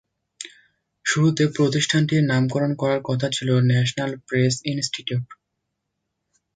[1.05, 5.27] শুরুতে প্রতিষ্ঠানটির নামকরণ করার কথা ছিল ন্যাশনাল প্রেস ইনস্টিটিউট।